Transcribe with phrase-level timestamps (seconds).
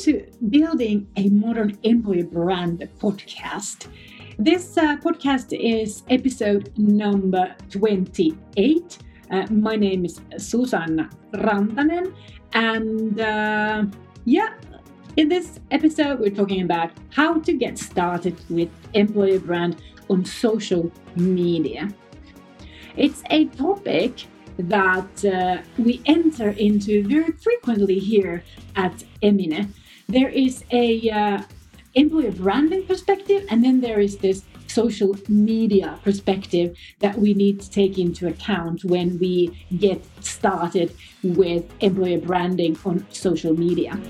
[0.00, 3.88] to Building a Modern Employer Brand podcast.
[4.38, 8.98] This uh, podcast is episode number 28.
[9.30, 12.14] Uh, my name is Susanna Rantanen,
[12.54, 13.84] and uh,
[14.24, 14.54] yeah,
[15.18, 20.90] in this episode, we're talking about how to get started with employer brand on social
[21.16, 21.90] media.
[22.96, 24.24] It's a topic
[24.56, 28.42] that uh, we enter into very frequently here
[28.76, 29.68] at Emine.
[30.10, 31.42] There is a uh,
[31.94, 37.70] employer branding perspective, and then there is this social media perspective that we need to
[37.70, 40.92] take into account when we get started
[41.22, 44.00] with employer branding on social media.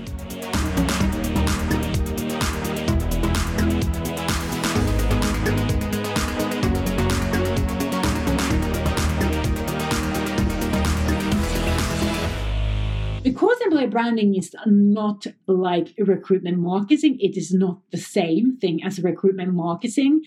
[13.87, 17.17] Branding is not like recruitment marketing.
[17.19, 20.21] It is not the same thing as recruitment marketing.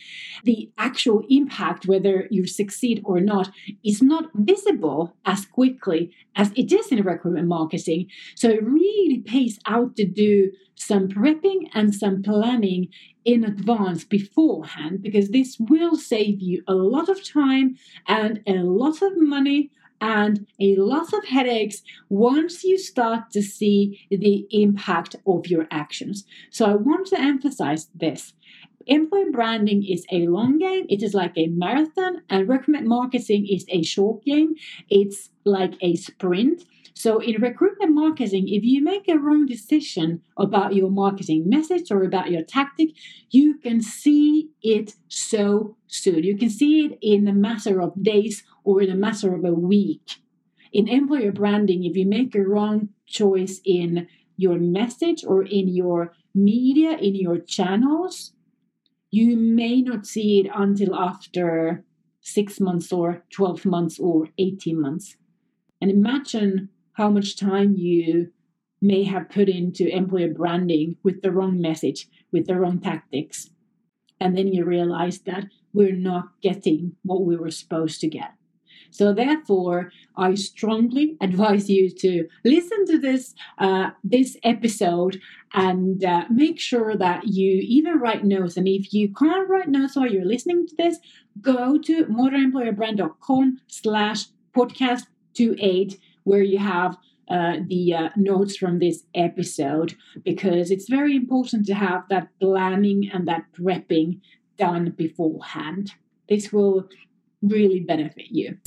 [0.45, 3.51] The actual impact, whether you succeed or not,
[3.85, 8.09] is not visible as quickly as it is in recruitment marketing.
[8.35, 12.89] So it really pays out to do some prepping and some planning
[13.25, 19.01] in advance beforehand because this will save you a lot of time and a lot
[19.01, 19.71] of money
[20.05, 26.27] and a lot of headaches once you start to see the impact of your actions.
[26.51, 28.35] So I want to emphasize this.
[28.87, 30.87] Employer branding is a long game.
[30.89, 34.55] It is like a marathon, and recruitment marketing is a short game.
[34.89, 36.65] It's like a sprint.
[36.97, 42.05] So, in recruitment marketing, if you make a wrong decision about your marketing message or
[42.05, 42.91] about your tactic,
[43.31, 46.23] you can see it so soon.
[46.23, 49.53] You can see it in a matter of days or in a matter of a
[49.53, 50.21] week.
[50.73, 54.07] In employer branding, if you make a wrong choice in
[54.37, 58.34] your message or in your media, in your channels,
[59.15, 61.85] you may not see it until after
[62.21, 65.17] six months or 12 months or 18 months.
[65.81, 68.33] And imagine how much time you
[68.83, 73.51] may have put into employer branding with the wrong message, with the wrong tactics.
[74.21, 78.34] And then you realize that we're not getting what we were supposed to get.
[78.95, 85.21] So, therefore, I strongly advise you to listen to this uh, this episode
[85.53, 88.57] and uh, make sure that you even write notes.
[88.57, 90.99] And if you can't write notes while you're listening to this,
[91.41, 95.07] go to modernemployerbrand.com slash podcast
[95.37, 96.97] 28 where you have
[97.29, 103.11] uh, the uh, notes from this episode because it's very important to have that planning
[103.13, 104.21] and that prepping
[104.57, 105.95] done beforehand.
[106.29, 106.89] This will
[107.49, 108.59] really benefit you.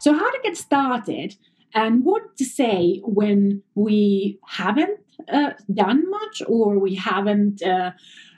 [0.00, 1.36] So, how to get started
[1.74, 5.00] and what to say when we haven't
[5.32, 7.90] uh, done much or we haven't uh,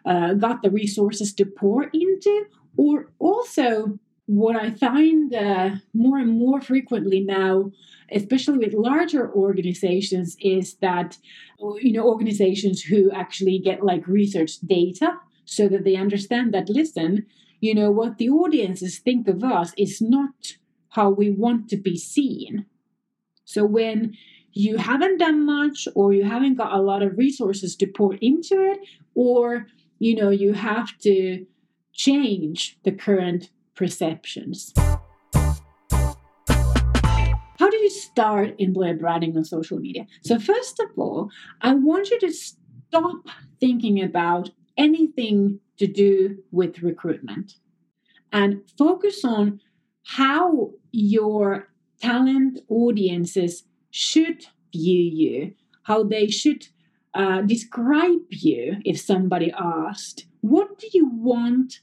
[0.07, 2.47] uh, got the resources to pour into,
[2.77, 7.71] or also what I find uh, more and more frequently now,
[8.13, 11.19] especially with larger organizations, is that
[11.81, 15.15] you know organizations who actually get like research data
[15.45, 17.27] so that they understand that listen,
[17.61, 20.57] you know what the audiences think of us is not
[20.91, 22.67] how we want to be seen.
[23.45, 24.15] So when
[24.53, 28.61] you haven't done much or you haven't got a lot of resources to pour into
[28.73, 28.81] it
[29.15, 29.67] or
[29.99, 31.47] you know you have to
[31.93, 34.73] change the current perceptions.
[37.59, 40.07] How do you start employer branding on social media?
[40.23, 41.31] So, first of all,
[41.61, 43.17] I want you to stop
[43.61, 47.55] thinking about anything to do with recruitment
[48.33, 49.61] and focus on
[50.05, 51.69] how your
[52.01, 56.69] talent audiences should view you, how they should
[57.15, 61.81] uh, describe you if somebody asked, What do you want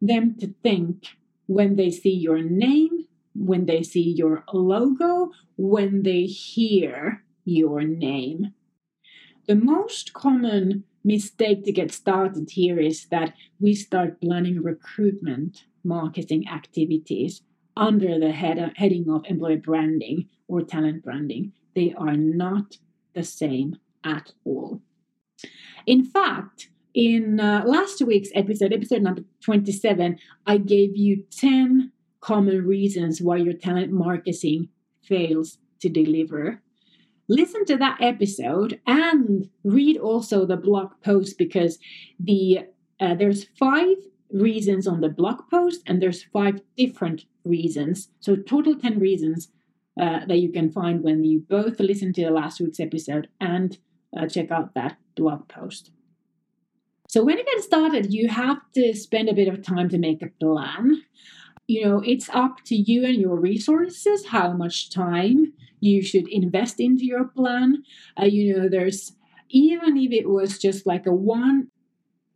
[0.00, 1.16] them to think
[1.46, 8.54] when they see your name, when they see your logo, when they hear your name.
[9.46, 16.46] The most common mistake to get started here is that we start planning recruitment marketing
[16.48, 17.42] activities
[17.76, 21.52] under the head, heading of employer branding or talent branding.
[21.74, 22.76] They are not
[23.14, 24.82] the same at all.
[25.86, 32.66] In fact, in uh, last week's episode, episode number 27, I gave you 10 common
[32.66, 34.68] reasons why your talent marketing
[35.02, 36.62] fails to deliver.
[37.30, 41.78] Listen to that episode and read also the blog post because
[42.18, 42.66] the
[42.98, 43.96] uh, there's five
[44.32, 48.08] reasons on the blog post and there's five different reasons.
[48.18, 49.48] So total 10 reasons
[50.00, 53.78] uh, that you can find when you both listen to the last week's episode and
[54.18, 55.92] uh, check out that blog post.
[57.08, 60.22] So, when you get started, you have to spend a bit of time to make
[60.22, 61.02] a plan.
[61.68, 66.80] You know, it's up to you and your resources how much time you should invest
[66.80, 67.82] into your plan.
[68.20, 69.12] Uh, you know, there's
[69.50, 71.68] even if it was just like a one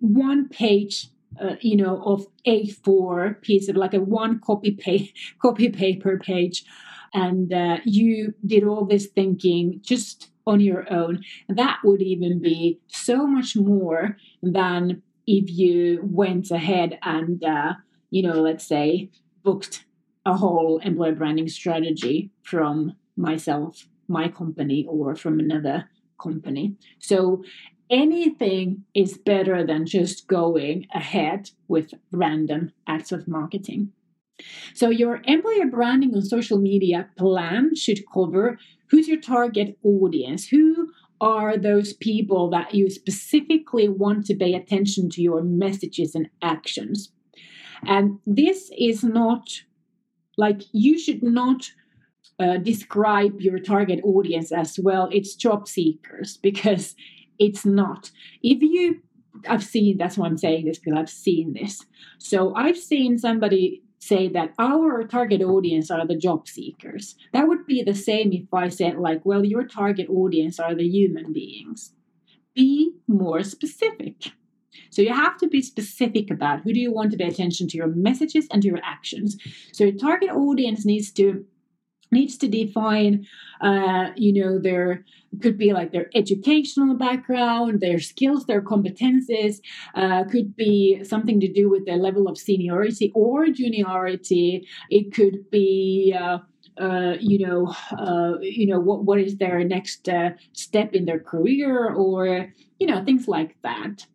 [0.00, 1.08] one page
[1.40, 5.12] uh, you know of a4 piece of like a one copy pa-
[5.42, 6.64] copy paper page
[7.12, 12.78] and uh, you did all this thinking just on your own that would even be
[12.88, 17.72] so much more than if you went ahead and uh,
[18.10, 19.10] you know let's say
[19.42, 19.84] booked
[20.26, 25.88] a whole employer branding strategy from myself my company or from another
[26.18, 27.42] company so
[27.90, 33.92] anything is better than just going ahead with random acts of marketing.
[34.74, 38.58] So, your employer branding on social media plan should cover
[38.90, 40.88] who's your target audience, who
[41.20, 47.12] are those people that you specifically want to pay attention to your messages and actions.
[47.86, 49.62] And this is not
[50.36, 51.70] like you should not
[52.38, 56.94] uh, describe your target audience as well, it's job seekers because
[57.38, 58.10] it's not.
[58.42, 59.00] If you,
[59.48, 61.84] I've seen, that's why I'm saying this because I've seen this.
[62.18, 67.16] So I've seen somebody say that our target audience are the job seekers.
[67.32, 70.86] That would be the same if I said, like, well, your target audience are the
[70.86, 71.92] human beings.
[72.54, 74.32] Be more specific.
[74.90, 77.76] So you have to be specific about who do you want to pay attention to
[77.76, 79.36] your messages and to your actions.
[79.72, 81.44] So your target audience needs to
[82.18, 83.26] needs to define
[83.60, 85.04] uh, you know their
[85.42, 89.60] could be like their educational background their skills their competences
[89.94, 95.36] uh, could be something to do with their level of seniority or juniority it could
[95.50, 96.38] be uh,
[96.80, 101.20] uh, you know, uh, you know what what is their next uh, step in their
[101.20, 104.06] career, or you know things like that.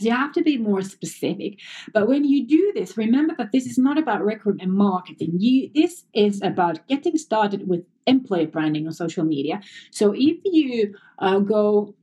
[0.00, 1.60] So you have to be more specific.
[1.92, 5.34] But when you do this, remember that this is not about recruitment marketing.
[5.38, 9.60] You this is about getting started with employer branding on social media.
[9.90, 11.94] So if you uh, go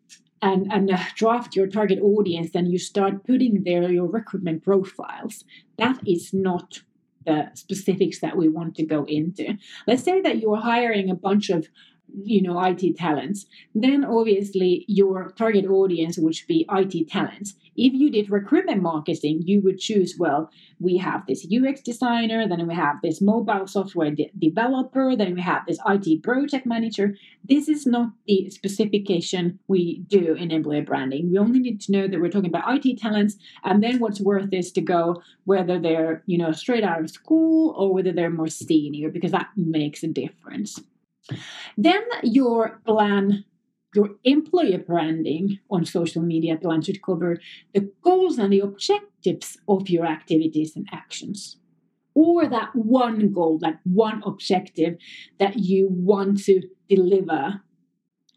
[0.41, 5.43] and, and uh, draft your target audience, then you start putting there your recruitment profiles.
[5.77, 6.81] That is not
[7.25, 9.57] the specifics that we want to go into.
[9.85, 11.67] Let's say that you're hiring a bunch of
[12.23, 17.55] you know IT talents, then obviously your target audience would be IT talents.
[17.75, 20.49] If you did recruitment marketing, you would choose well,
[20.79, 25.41] we have this UX designer, then we have this mobile software de- developer, then we
[25.41, 27.15] have this IT project manager.
[27.43, 31.31] This is not the specification we do in employer branding.
[31.31, 34.53] We only need to know that we're talking about IT talents, and then what's worth
[34.53, 38.47] is to go whether they're you know straight out of school or whether they're more
[38.47, 40.79] senior because that makes a difference.
[41.77, 43.45] Then your plan,
[43.95, 47.37] your employer branding on social media plan should cover
[47.73, 51.57] the goals and the objectives of your activities and actions.
[52.13, 54.97] Or that one goal, that one objective
[55.39, 57.61] that you want to deliver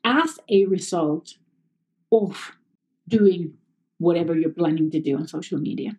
[0.05, 1.35] as a result
[2.13, 2.53] of
[3.09, 3.55] doing
[3.99, 5.97] whatever you're planning to do on social media.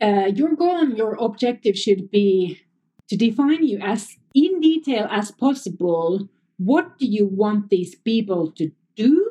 [0.00, 2.60] Uh, your goal and your objective should be
[3.08, 8.70] to define you as in detail as possible what do you want these people to
[8.96, 9.30] do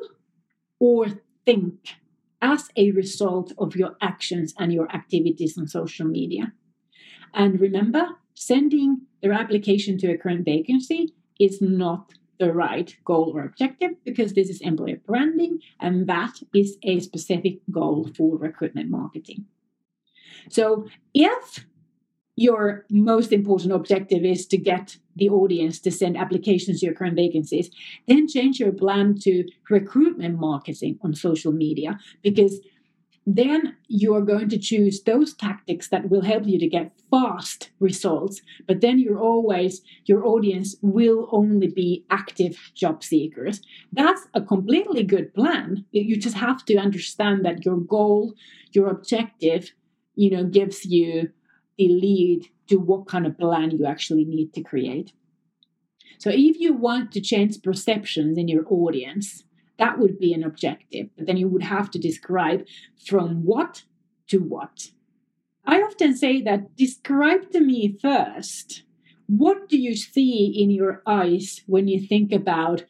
[0.78, 1.06] or
[1.44, 1.96] think
[2.42, 6.52] as a result of your actions and your activities on social media.
[7.32, 13.44] And remember, sending their application to a current vacancy is not the right goal or
[13.44, 19.46] objective because this is employer branding and that is a specific goal for recruitment marketing.
[20.50, 21.64] So if
[22.36, 27.16] your most important objective is to get the audience to send applications to your current
[27.16, 27.70] vacancies,
[28.08, 32.60] then change your plan to recruitment marketing on social media because
[33.26, 38.42] then you're going to choose those tactics that will help you to get fast results
[38.66, 43.62] but then you're always your audience will only be active job seekers.
[43.92, 48.34] That's a completely good plan you just have to understand that your goal
[48.72, 49.72] your objective
[50.16, 51.30] you know gives you
[51.78, 55.12] the lead to what kind of plan you actually need to create.
[56.18, 59.44] So, if you want to change perceptions in your audience,
[59.78, 61.08] that would be an objective.
[61.16, 62.64] But then you would have to describe
[63.06, 63.84] from what
[64.28, 64.90] to what.
[65.66, 68.84] I often say that describe to me first
[69.26, 72.84] what do you see in your eyes when you think about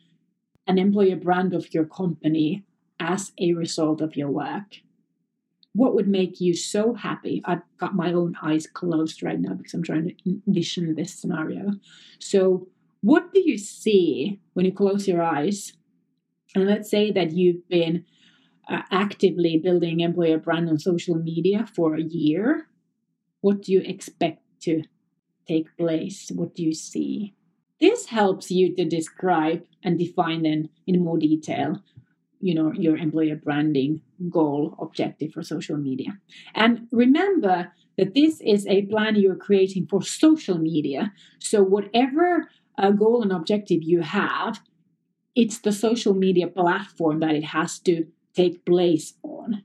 [0.67, 2.65] an employer brand of your company
[2.99, 4.81] as a result of your work?
[5.75, 7.43] What would make you so happy?
[7.45, 10.15] I've got my own eyes closed right now because I'm trying to
[10.47, 11.73] envision this scenario.
[12.21, 12.69] So,
[13.01, 15.75] what do you see when you close your eyes?
[16.55, 18.05] And let's say that you've been
[18.69, 22.69] uh, actively building employer brand on social media for a year.
[23.41, 24.85] What do you expect to
[25.47, 26.31] take place?
[26.33, 27.35] What do you see?
[27.81, 31.83] This helps you to describe and define then in more detail
[32.47, 33.93] you know your employer branding
[34.31, 36.11] goal objective for social media.
[36.55, 41.13] And remember that this is a plan you're creating for social media.
[41.39, 42.49] So whatever
[42.79, 44.61] uh, goal and objective you have
[45.35, 49.63] it's the social media platform that it has to take place on.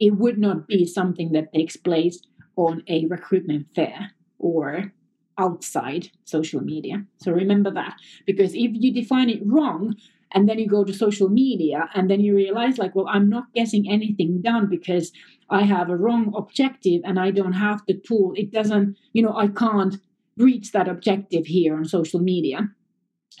[0.00, 2.20] It would not be something that takes place
[2.56, 4.92] on a recruitment fair or
[5.38, 7.04] outside social media.
[7.18, 9.96] So remember that because if you define it wrong,
[10.34, 13.52] and then you go to social media and then you realize like well i'm not
[13.54, 15.12] getting anything done because
[15.48, 18.32] i have a wrong objective and i don't have the tool.
[18.36, 19.96] It doesn't you know i can't
[20.36, 22.68] reach that objective here on social media.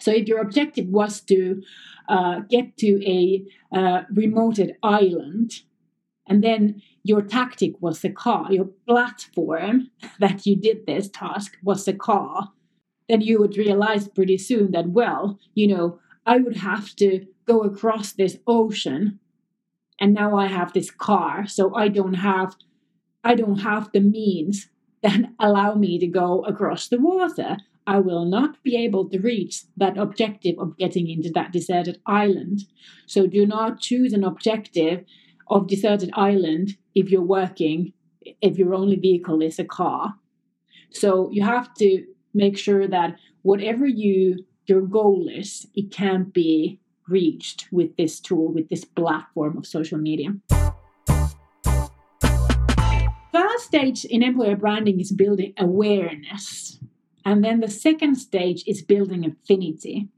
[0.00, 1.62] So if your objective was to
[2.08, 5.52] uh, get to a uh, remoted island
[6.28, 11.84] and then your tactic was the car your platform that you did this task was
[11.84, 12.50] the car
[13.08, 17.60] then you would realize pretty soon that well you know I would have to go
[17.62, 19.20] across this ocean
[20.00, 22.56] and now I have this car so I don't have
[23.22, 24.68] I don't have the means
[25.02, 27.56] that allow me to go across the water.
[27.86, 32.62] I will not be able to reach that objective of getting into that deserted island.
[33.06, 35.04] So do not choose an objective
[35.48, 37.92] of deserted island if you're working
[38.40, 40.14] if your only vehicle is a car.
[40.90, 46.78] So you have to make sure that whatever you your goal is, it can't be
[47.08, 50.34] reached with this tool, with this platform of social media.
[53.32, 56.78] First stage in employer branding is building awareness.
[57.24, 60.08] And then the second stage is building affinity.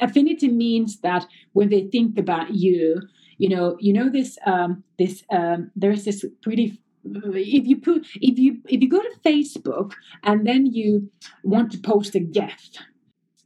[0.00, 3.00] Affinity means that when they think about you,
[3.38, 8.38] you know, you know this um, this um, there's this pretty if you put if
[8.38, 11.10] you if you go to Facebook and then you
[11.42, 12.70] want to post a GIF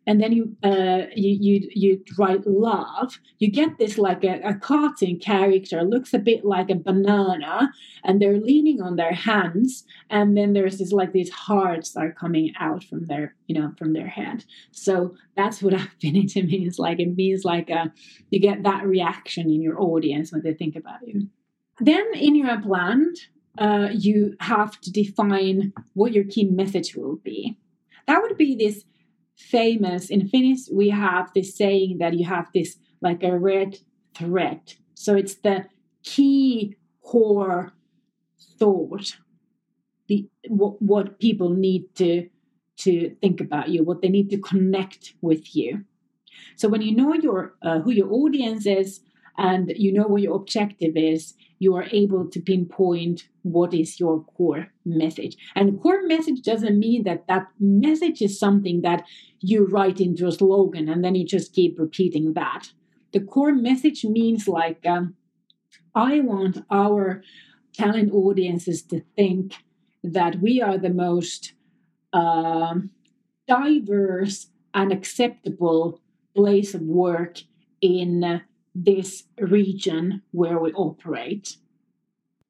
[0.08, 4.54] and then you uh, you, you you write love, you get this like a, a
[4.54, 7.70] cartoon character looks a bit like a banana,
[8.02, 12.54] and they're leaning on their hands, and then there's this like these hearts are coming
[12.58, 14.46] out from their you know from their head.
[14.72, 16.78] So that's what affinity means.
[16.78, 17.86] Like it means like a, uh,
[18.30, 21.28] you get that reaction in your audience when they think about you.
[21.80, 23.12] Then in your plan,
[23.58, 27.58] uh, you have to define what your key message will be.
[28.06, 28.84] That would be this
[29.38, 33.78] famous in Finnish, we have this saying that you have this like a red
[34.14, 34.74] thread.
[34.94, 35.66] So it's the
[36.02, 37.72] key core
[38.58, 39.16] thought,
[40.08, 42.28] the what, what people need to
[42.78, 45.84] to think about you, what they need to connect with you.
[46.56, 49.00] So when you know your uh, who your audience is
[49.38, 54.24] and you know what your objective is, you are able to pinpoint what is your
[54.24, 55.36] core message.
[55.54, 59.04] And core message doesn't mean that that message is something that
[59.40, 62.72] you write into a slogan and then you just keep repeating that.
[63.12, 65.14] The core message means like, um,
[65.94, 67.22] I want our
[67.72, 69.54] talent audiences to think
[70.02, 71.52] that we are the most
[72.12, 72.74] uh,
[73.46, 76.00] diverse and acceptable
[76.34, 77.38] place of work
[77.80, 78.42] in
[78.74, 81.56] this region where we operate.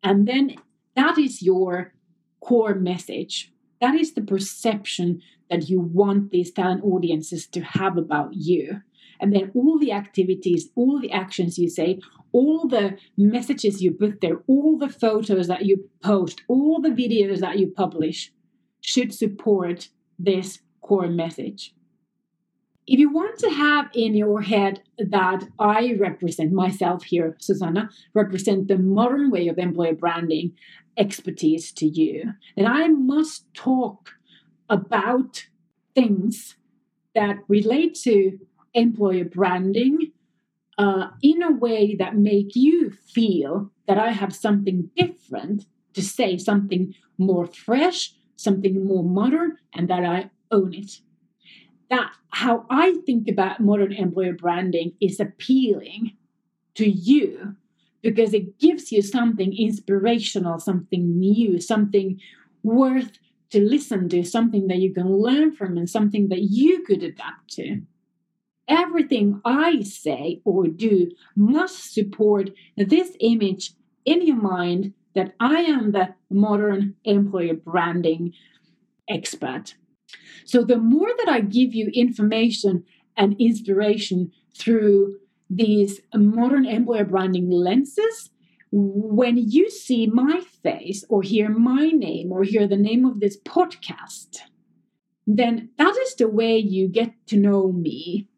[0.03, 0.57] And then
[0.97, 1.93] that is your
[2.41, 3.53] core message.
[3.81, 8.83] That is the perception that you want these talent audiences to have about you.
[9.21, 11.99] And then all the activities, all the actions you say,
[12.33, 17.41] all the messages you put there, all the photos that you post, all the videos
[17.41, 18.33] that you publish
[18.81, 21.75] should support this core message
[22.88, 28.66] if you want to have in your head that I represent myself here, Susanna, represent
[28.66, 30.57] the modern way of employer branding
[30.97, 34.12] expertise to you, then I must talk
[34.71, 35.49] about
[35.95, 36.57] things
[37.14, 38.38] that relate to
[38.73, 40.12] employer branding
[40.78, 46.38] uh, in a way that make you feel that I have something different to say,
[46.38, 51.00] something more fresh, something more modern, and that I own it
[51.90, 56.16] that how I think about modern employer branding is appealing
[56.75, 57.57] to you
[58.02, 62.21] because it gives you something inspirational, something new, something
[62.62, 63.18] worth
[63.50, 67.50] to listen to, something that you can learn from, and something that you could adapt
[67.50, 67.80] to.
[68.68, 73.73] Everything I say or do must support this image
[74.04, 78.35] in your mind that I am the modern employer branding
[79.09, 79.75] expert.
[80.45, 82.85] So the more that I give you information
[83.17, 85.19] and inspiration through
[85.50, 88.31] these modern employer branding lenses,
[88.71, 93.38] when you see my face or hear my name or hear the name of this
[93.38, 94.41] podcast,
[95.27, 98.29] then that is the way you get to know me.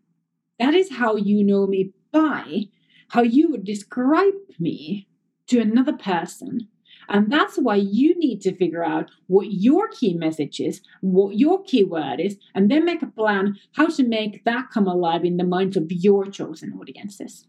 [0.59, 2.67] That is how you know me by
[3.11, 5.09] how you would describe me
[5.49, 6.69] to another person.
[7.11, 11.63] And that's why you need to figure out what your key message is, what your
[11.65, 15.45] keyword is, and then make a plan how to make that come alive in the
[15.45, 17.49] minds of your chosen audiences.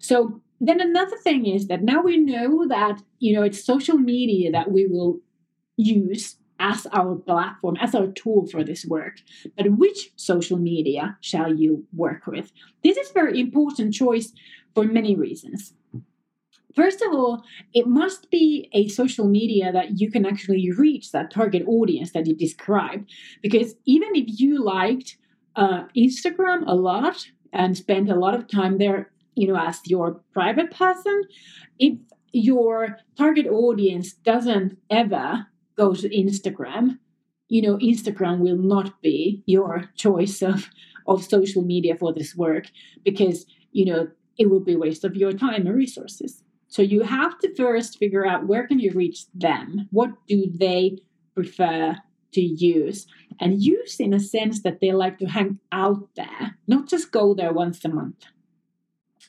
[0.00, 4.50] So then another thing is that now we know that you know it's social media
[4.50, 5.20] that we will
[5.76, 9.20] use as our platform, as our tool for this work.
[9.56, 12.50] But which social media shall you work with?
[12.82, 14.32] This is a very important choice
[14.74, 15.74] for many reasons.
[16.78, 17.42] First of all,
[17.74, 22.28] it must be a social media that you can actually reach that target audience that
[22.28, 23.10] you described.
[23.42, 25.16] Because even if you liked
[25.56, 30.20] uh, Instagram a lot and spent a lot of time there, you know, as your
[30.32, 31.24] private person,
[31.80, 31.98] if
[32.32, 37.00] your target audience doesn't ever go to Instagram,
[37.48, 40.68] you know, Instagram will not be your choice of,
[41.08, 42.66] of social media for this work
[43.04, 44.06] because, you know,
[44.38, 46.44] it will be a waste of your time and resources.
[46.68, 49.88] So you have to first figure out where can you reach them?
[49.90, 50.98] What do they
[51.34, 51.96] prefer
[52.32, 53.06] to use?
[53.40, 57.34] And use in a sense that they like to hang out there, not just go
[57.34, 58.26] there once a month.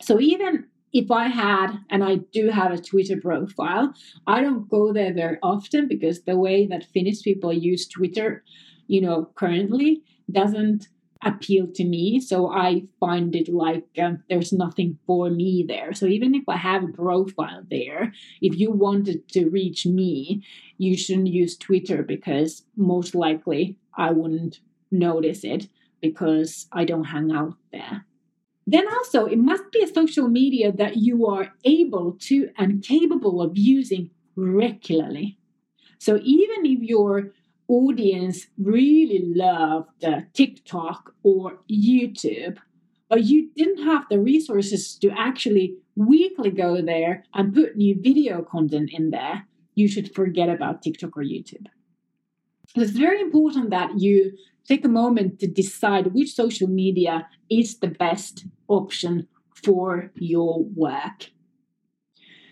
[0.01, 3.93] So even if I had, and I do have a Twitter profile,
[4.27, 8.43] I don't go there very often because the way that Finnish people use Twitter,
[8.87, 10.87] you know, currently doesn't
[11.23, 12.19] appeal to me.
[12.19, 15.93] So I find it like um, there's nothing for me there.
[15.93, 20.43] So even if I have a profile there, if you wanted to reach me,
[20.77, 24.59] you shouldn't use Twitter because most likely I wouldn't
[24.91, 25.67] notice it
[26.01, 28.05] because I don't hang out there.
[28.65, 33.41] Then also, it must be a social media that you are able to and capable
[33.41, 35.37] of using regularly.
[35.97, 37.31] So even if your
[37.69, 40.03] audience really loved
[40.33, 42.57] TikTok or YouTube,
[43.07, 48.41] but you didn't have the resources to actually weekly go there and put new video
[48.41, 51.67] content in there, you should forget about TikTok or YouTube.
[52.75, 54.33] It's very important that you
[54.67, 59.27] take a moment to decide which social media is the best option
[59.63, 61.31] for your work.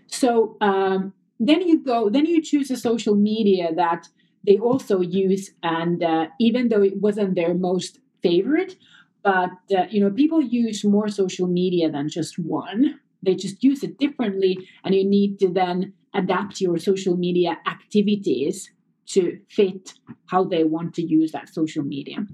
[0.08, 4.08] So um, then you go, then you choose a social media that
[4.48, 8.78] they also use, and uh, even though it wasn't their most favorite,
[9.24, 13.00] but uh, you know, people use more social media than just one.
[13.22, 18.72] They just use it differently, and you need to then adapt your social media activities
[19.08, 19.94] to fit
[20.28, 22.26] how they want to use that social media.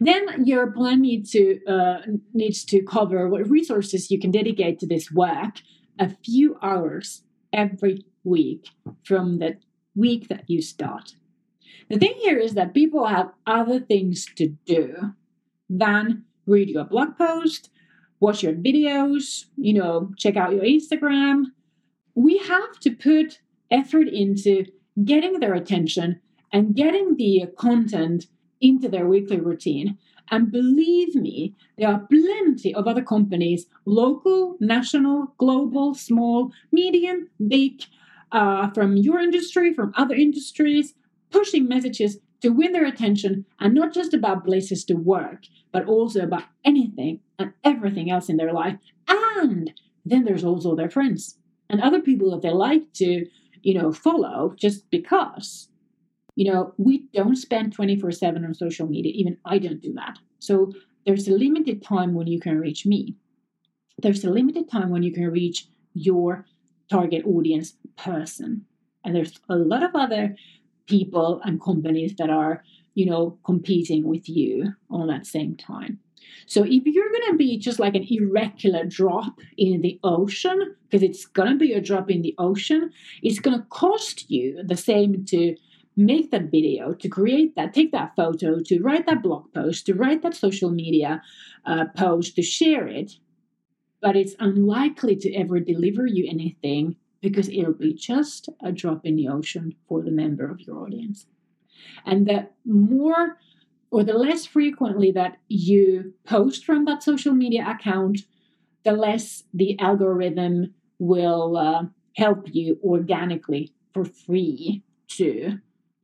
[0.00, 2.00] Then your plan needs to uh,
[2.32, 5.60] needs to cover what resources you can dedicate to this work
[5.98, 8.68] a few hours every week
[9.04, 9.56] from the
[9.94, 11.14] week that you start.
[11.88, 15.14] The thing here is that people have other things to do
[15.68, 17.70] than read your blog post,
[18.20, 21.46] watch your videos, you know, check out your Instagram.
[22.14, 24.66] We have to put effort into
[25.04, 26.20] getting their attention
[26.52, 28.26] and getting the content
[28.60, 29.98] into their weekly routine.
[30.30, 37.82] And believe me, there are plenty of other companies, local, national, global, small, medium, big,
[38.34, 40.94] uh, from your industry, from other industries,
[41.30, 46.20] pushing messages to win their attention and not just about places to work, but also
[46.20, 48.76] about anything and everything else in their life.
[49.08, 49.72] And
[50.04, 51.38] then there's also their friends
[51.70, 53.26] and other people that they like to,
[53.62, 55.68] you know, follow just because.
[56.36, 59.12] You know, we don't spend 24 7 on social media.
[59.14, 60.18] Even I don't do that.
[60.40, 60.72] So
[61.06, 63.14] there's a limited time when you can reach me.
[63.98, 66.44] There's a limited time when you can reach your
[66.90, 68.64] target audience person.
[69.04, 70.36] And there's a lot of other
[70.86, 72.62] people and companies that are,
[72.94, 75.98] you know, competing with you on that same time.
[76.46, 81.02] So if you're going to be just like an irregular drop in the ocean, because
[81.02, 82.90] it's going to be a drop in the ocean,
[83.22, 85.56] it's going to cost you the same to
[85.96, 89.94] make that video, to create that, take that photo, to write that blog post, to
[89.94, 91.22] write that social media
[91.66, 93.12] uh, post, to share it
[94.04, 99.16] but it's unlikely to ever deliver you anything because it'll be just a drop in
[99.16, 101.24] the ocean for the member of your audience.
[102.04, 103.38] And the more
[103.90, 108.20] or the less frequently that you post from that social media account,
[108.84, 111.84] the less the algorithm will uh,
[112.14, 115.58] help you organically for free to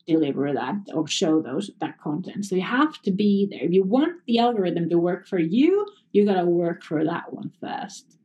[0.06, 2.46] deliver that or show those that content.
[2.46, 3.64] So you have to be there.
[3.64, 7.30] If you want the algorithm to work for you, you got to work for that
[7.30, 8.16] one first.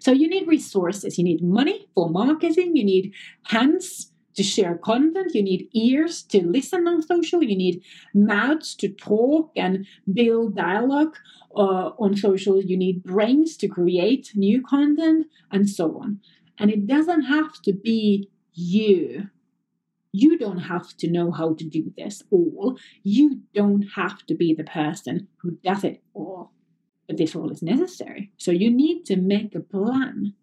[0.00, 1.18] So you need resources.
[1.18, 2.76] You need money for marketing.
[2.76, 3.12] You need
[3.46, 5.34] hands to share content.
[5.34, 7.42] You need ears to listen on social.
[7.42, 7.82] You need
[8.14, 11.16] mouths to talk and build dialogue
[11.56, 12.62] uh, on social.
[12.62, 16.20] You need brains to create new content and so on.
[16.58, 19.28] And it doesn't have to be you.
[20.12, 22.78] You don't have to know how to do this all.
[23.02, 26.52] You don't have to be the person who does it all.
[27.08, 28.30] But this all is necessary.
[28.36, 30.34] So you need to make a plan.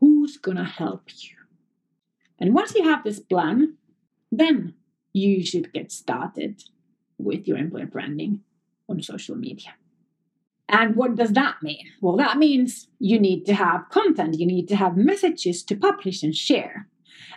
[0.00, 1.36] Who's going to help you?
[2.38, 3.76] And once you have this plan,
[4.30, 4.74] then
[5.12, 6.62] you should get started
[7.18, 8.40] with your employer branding
[8.88, 9.74] on social media.
[10.68, 11.86] And what does that mean?
[12.00, 16.22] Well, that means you need to have content, you need to have messages to publish
[16.22, 16.88] and share.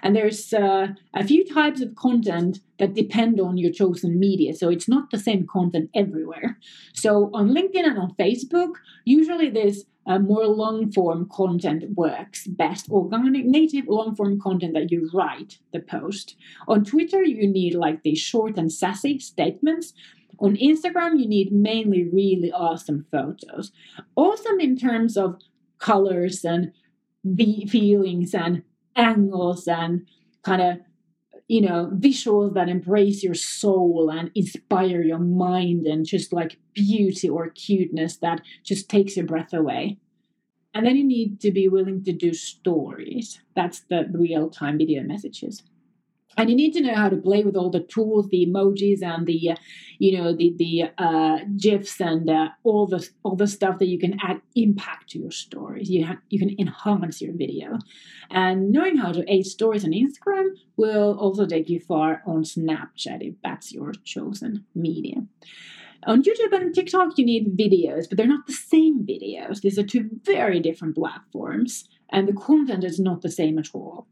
[0.01, 4.53] And there's uh, a few types of content that depend on your chosen media.
[4.53, 6.59] So it's not the same content everywhere.
[6.93, 8.73] So on LinkedIn and on Facebook,
[9.05, 12.89] usually there's uh, more long form content works best.
[12.89, 16.35] Organic, native long form content that you write the post.
[16.67, 19.93] On Twitter, you need like these short and sassy statements.
[20.39, 23.71] On Instagram, you need mainly really awesome photos.
[24.15, 25.39] Awesome in terms of
[25.79, 26.71] colors and
[27.23, 28.61] the feelings and
[28.95, 30.08] angles and
[30.43, 30.77] kind of
[31.47, 37.29] you know visuals that embrace your soul and inspire your mind and just like beauty
[37.29, 39.97] or cuteness that just takes your breath away.
[40.73, 43.39] And then you need to be willing to do stories.
[43.55, 45.63] That's the real time video messages
[46.37, 49.25] and you need to know how to play with all the tools the emojis and
[49.27, 49.55] the uh,
[49.99, 53.99] you know the the uh, gifs and uh, all the all the stuff that you
[53.99, 57.77] can add impact to your stories you you can enhance your video
[58.29, 63.19] and knowing how to add stories on instagram will also take you far on snapchat
[63.21, 65.29] if that's your chosen medium
[66.07, 69.61] on YouTube and TikTok, you need videos, but they're not the same videos.
[69.61, 74.07] These are two very different platforms, and the content is not the same at all.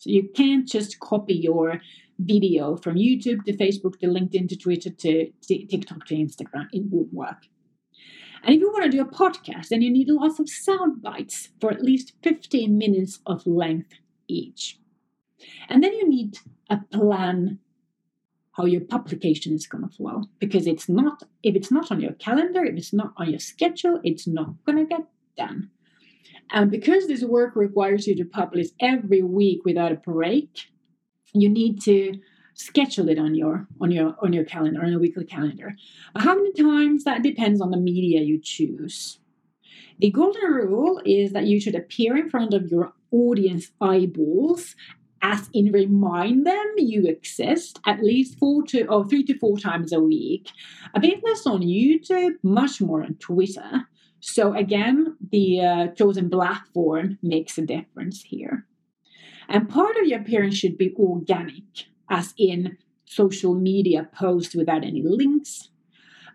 [0.00, 1.82] So you can't just copy your
[2.18, 6.68] video from YouTube to Facebook to LinkedIn to Twitter to TikTok to Instagram.
[6.72, 7.44] It won't work.
[8.42, 11.50] And if you want to do a podcast, then you need lots of sound bites
[11.60, 13.92] for at least 15 minutes of length
[14.26, 14.78] each.
[15.68, 16.38] And then you need
[16.70, 17.58] a plan
[18.52, 22.12] how your publication is going to flow because it's not if it's not on your
[22.14, 25.70] calendar if it's not on your schedule it's not going to get done
[26.50, 30.70] and because this work requires you to publish every week without a break,
[31.32, 32.14] you need to
[32.54, 35.74] schedule it on your on your on your calendar on a weekly calendar.
[36.16, 39.18] How many times that depends on the media you choose.
[39.98, 44.74] The golden rule is that you should appear in front of your audience eyeballs
[45.22, 49.92] as in remind them you exist at least four to or three to four times
[49.92, 50.50] a week.
[50.94, 53.86] A bit less on YouTube, much more on Twitter.
[54.20, 58.66] So again, the uh, chosen platform makes a difference here.
[59.48, 61.64] And part of your appearance should be organic,
[62.08, 65.70] as in social media posts without any links.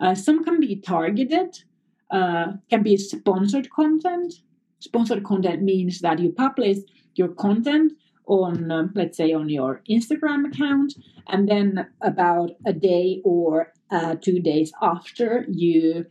[0.02, 1.64] Uh, some can be targeted,
[2.12, 4.34] uh, can be sponsored content.
[4.80, 6.80] Sponsored content means that you publish
[7.16, 7.94] your content
[8.28, 10.96] on, uh, let's say, on your Instagram account,
[11.28, 16.06] and then about a day or uh, two days after, you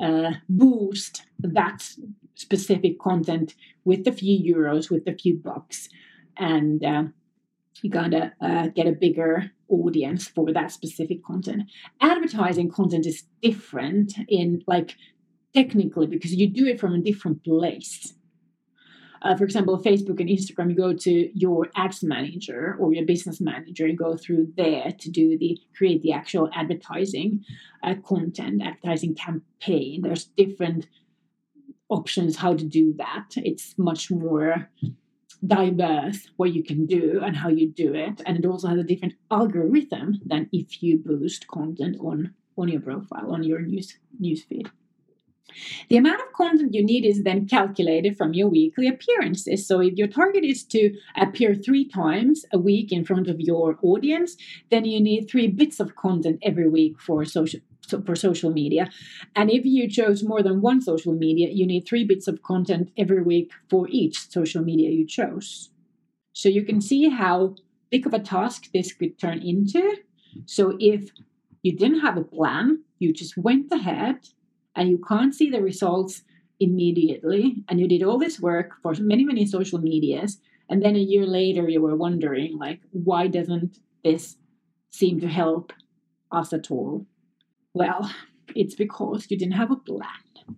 [0.00, 1.88] uh, boost that
[2.34, 5.88] specific content with a few euros, with a few bucks,
[6.36, 7.04] and uh,
[7.82, 11.64] you gotta uh, get a bigger audience for that specific content.
[12.00, 14.96] Advertising content is different in like
[15.54, 18.14] technically because you do it from a different place.
[19.22, 23.40] Uh, for example, Facebook and Instagram, you go to your ads manager or your business
[23.40, 27.44] manager, you go through there to do the create the actual advertising
[27.82, 30.02] uh, content, advertising campaign.
[30.02, 30.86] There's different
[31.88, 33.30] options how to do that.
[33.36, 34.68] It's much more
[35.46, 38.84] diverse what you can do and how you do it, and it also has a
[38.84, 44.42] different algorithm than if you boost content on on your profile on your news news
[44.42, 44.68] feed.
[45.88, 49.66] The amount of content you need is then calculated from your weekly appearances.
[49.66, 53.78] So, if your target is to appear three times a week in front of your
[53.82, 54.36] audience,
[54.70, 57.60] then you need three bits of content every week for social.
[58.04, 58.90] For social media.
[59.34, 62.90] And if you chose more than one social media, you need three bits of content
[62.98, 65.70] every week for each social media you chose.
[66.34, 67.54] So you can see how
[67.90, 69.96] big of a task this could turn into.
[70.44, 71.08] So if
[71.62, 74.28] you didn't have a plan, you just went ahead
[74.78, 76.22] and you can't see the results
[76.60, 80.38] immediately and you did all this work for many many social medias
[80.70, 84.36] and then a year later you were wondering like why doesn't this
[84.90, 85.72] seem to help
[86.32, 87.06] us at all?
[87.74, 88.10] Well,
[88.54, 90.56] it's because you didn't have a plan.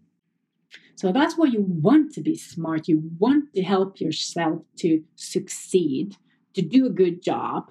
[0.97, 2.89] So that's why you want to be smart.
[2.89, 6.17] You want to help yourself to succeed,
[6.55, 7.71] to do a good job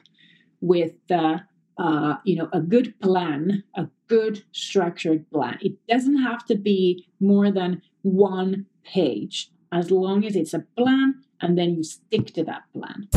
[0.62, 1.38] with uh,
[1.80, 5.58] uh, you know a good plan, a good structured plan.
[5.62, 11.24] It doesn't have to be more than one page, as long as it's a plan
[11.42, 13.08] and then you stick to that plan.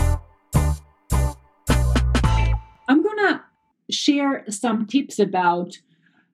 [2.89, 3.45] I'm gonna
[3.91, 5.79] share some tips about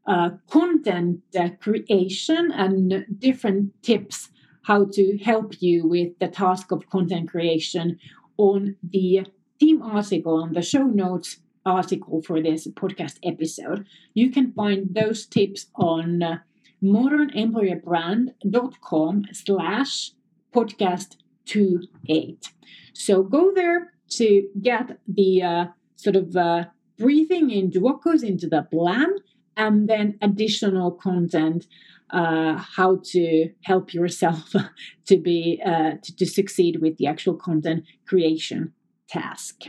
[0.07, 4.31] uh, content uh, creation and different tips
[4.63, 7.99] how to help you with the task of content creation
[8.37, 9.27] on the
[9.59, 11.39] theme article on the show notes
[11.69, 13.87] article for this podcast episode.
[14.15, 16.39] You can find those tips on uh,
[16.83, 20.13] modernemployerbrand.com slash
[20.55, 22.53] podcast 28.
[22.95, 26.65] So go there to get the uh, sort of uh,
[26.99, 29.15] briefing into what goes into the plan
[29.57, 31.67] and then additional content
[32.11, 34.55] uh, how to help yourself
[35.07, 38.73] to be uh, to, to, succeed with the actual content creation
[39.09, 39.65] task.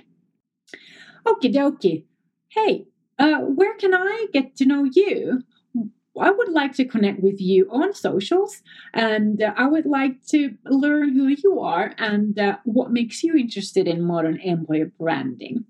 [1.25, 2.03] Okie dokie.
[2.49, 2.85] Hey,
[3.17, 5.43] uh, where can I get to know you?
[6.19, 8.61] I would like to connect with you on socials
[8.93, 13.35] and uh, I would like to learn who you are and uh, what makes you
[13.35, 15.65] interested in modern employer branding.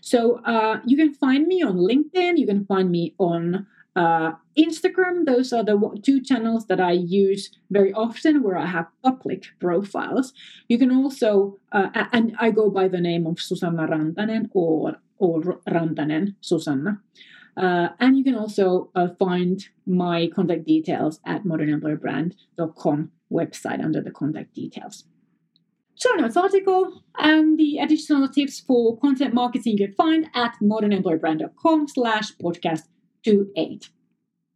[0.00, 5.24] So uh, you can find me on LinkedIn, you can find me on uh, Instagram.
[5.26, 10.32] Those are the two channels that I use very often where I have public profiles.
[10.68, 15.40] You can also, uh, and I go by the name of Susanna Rantanen or, or
[15.68, 17.00] Rantanen Susanna.
[17.56, 24.10] Uh, and you can also uh, find my contact details at modernemployerbrand.com website under the
[24.10, 25.04] contact details.
[26.02, 31.88] Show notes article and the additional tips for content marketing you can find at modernemployerbrand.com
[31.88, 32.82] slash podcast
[33.24, 33.90] 28.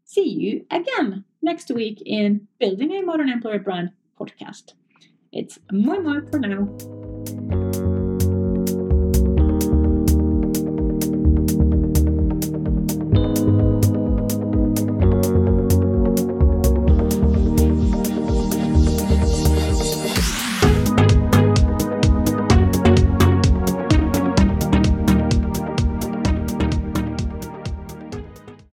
[0.05, 4.75] See you again next week in Building a Modern Employer Brand podcast.
[5.33, 7.66] It's moi moi for now.